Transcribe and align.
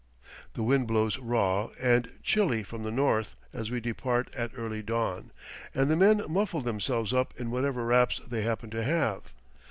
The 0.55 0.63
wind 0.63 0.87
blows 0.87 1.19
raw 1.19 1.69
and 1.79 2.09
chilly 2.23 2.63
from 2.63 2.81
the 2.81 2.89
north 2.89 3.35
as 3.53 3.69
we 3.69 3.79
depart 3.79 4.33
at 4.33 4.49
early 4.57 4.81
dawn, 4.81 5.29
and 5.75 5.91
the 5.91 5.95
men 5.95 6.23
muffle 6.27 6.61
themselves 6.61 7.13
up 7.13 7.39
in 7.39 7.51
whatever 7.51 7.85
wraps 7.85 8.19
they 8.27 8.41
happen 8.41 8.71
to 8.71 8.81
have. 8.83 9.31